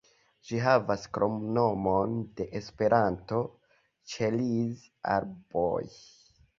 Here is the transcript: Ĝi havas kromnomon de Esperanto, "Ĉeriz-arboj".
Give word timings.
Ĝi 0.51 0.61
havas 0.67 1.03
kromnomon 1.17 2.17
de 2.41 2.49
Esperanto, 2.61 3.45
"Ĉeriz-arboj". 4.15 5.83